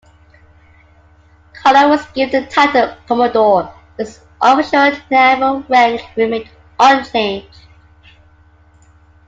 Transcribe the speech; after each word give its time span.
Conner 1.61 1.87
was 1.87 2.03
given 2.15 2.45
the 2.45 2.49
title 2.49 2.97
Commodore, 3.07 3.71
but 3.95 4.07
his 4.07 4.19
official 4.41 4.99
naval 5.11 5.59
rank 5.69 6.01
remained 6.17 6.49
unchanged. 6.79 7.59